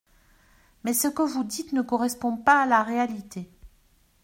Mais 0.83 0.93
ce 0.95 1.07
que 1.07 1.21
vous 1.21 1.43
dites 1.43 1.73
ne 1.73 1.83
correspond 1.83 2.35
pas 2.35 2.63
à 2.63 2.65
la 2.65 2.81
réalité. 2.81 3.47